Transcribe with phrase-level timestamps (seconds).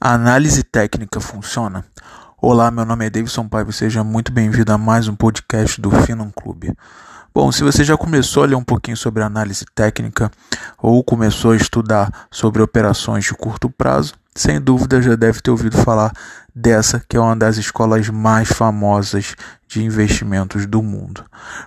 [0.00, 1.84] A análise técnica funciona?
[2.40, 6.30] Olá, meu nome é Davidson Paiva, seja muito bem-vindo a mais um podcast do Finan
[6.30, 6.72] Clube.
[7.34, 10.30] Bom, se você já começou a ler um pouquinho sobre análise técnica
[10.80, 15.76] ou começou a estudar sobre operações de curto prazo, sem dúvida já deve ter ouvido
[15.76, 16.12] falar
[16.54, 19.34] dessa, que é uma das escolas mais famosas
[19.66, 21.24] de investimentos do mundo.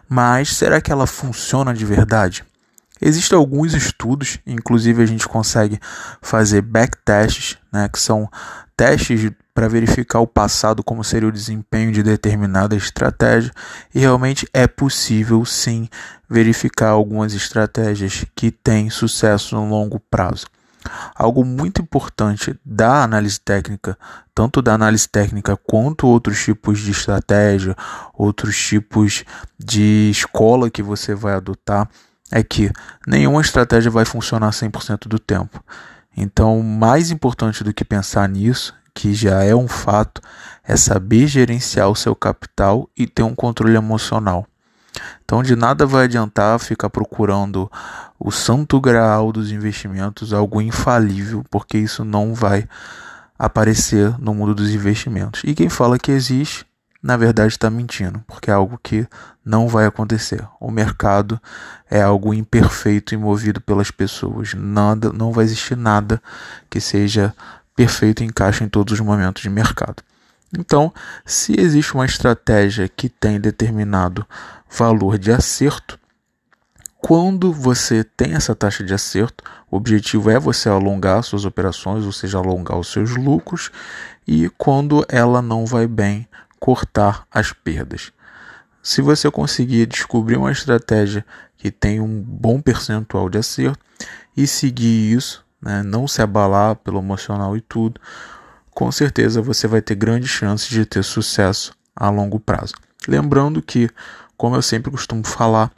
[0.07, 2.45] Mas será que ela funciona de verdade?
[3.01, 5.79] Existem alguns estudos, inclusive a gente consegue
[6.21, 8.29] fazer backtests, né, que são
[8.77, 13.51] testes para verificar o passado, como seria o desempenho de determinada estratégia,
[13.93, 15.89] e realmente é possível sim
[16.29, 20.47] verificar algumas estratégias que têm sucesso no longo prazo.
[21.13, 23.97] Algo muito importante da análise técnica,
[24.33, 27.75] tanto da análise técnica quanto outros tipos de estratégia,
[28.13, 29.23] outros tipos
[29.59, 31.87] de escola que você vai adotar,
[32.31, 32.71] é que
[33.05, 35.63] nenhuma estratégia vai funcionar 100% do tempo.
[36.15, 40.21] Então, mais importante do que pensar nisso, que já é um fato,
[40.63, 44.45] é saber gerenciar o seu capital e ter um controle emocional.
[45.23, 47.71] Então, de nada vai adiantar ficar procurando
[48.19, 52.67] o santo graal dos investimentos, algo infalível, porque isso não vai
[53.39, 55.41] aparecer no mundo dos investimentos.
[55.43, 56.65] E quem fala que existe
[57.01, 59.07] na verdade está mentindo, porque é algo que
[59.43, 60.45] não vai acontecer.
[60.59, 61.41] O mercado
[61.89, 64.53] é algo imperfeito e movido pelas pessoas.
[64.53, 66.21] Nada, não vai existir nada
[66.69, 67.33] que seja
[67.75, 70.03] perfeito e encaixe em todos os momentos de mercado.
[70.57, 70.93] Então,
[71.25, 74.25] se existe uma estratégia que tem determinado
[74.69, 75.97] valor de acerto,
[76.97, 82.11] quando você tem essa taxa de acerto, o objetivo é você alongar suas operações, ou
[82.11, 83.71] seja, alongar os seus lucros,
[84.27, 86.27] e quando ela não vai bem,
[86.61, 88.13] cortar as perdas.
[88.83, 91.25] Se você conseguir descobrir uma estratégia
[91.57, 93.83] que tem um bom percentual de acerto
[94.37, 97.99] e seguir isso, né, não se abalar pelo emocional e tudo,
[98.69, 102.75] com certeza você vai ter grandes chances de ter sucesso a longo prazo.
[103.07, 103.89] Lembrando que,
[104.37, 105.71] como eu sempre costumo falar,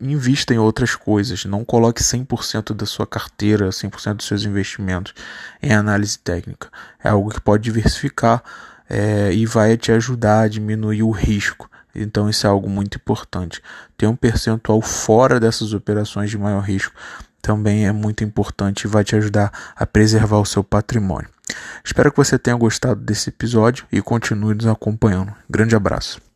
[0.00, 5.14] invista em outras coisas, não coloque 100% da sua carteira, 100% dos seus investimentos
[5.62, 6.68] em análise técnica.
[7.02, 8.42] É algo que pode diversificar
[8.90, 11.70] é, e vai te ajudar a diminuir o risco.
[11.94, 13.62] Então isso é algo muito importante.
[13.96, 16.94] Ter um percentual fora dessas operações de maior risco
[17.40, 21.28] também é muito importante e vai te ajudar a preservar o seu patrimônio.
[21.84, 25.32] Espero que você tenha gostado desse episódio e continue nos acompanhando.
[25.48, 26.29] Grande abraço.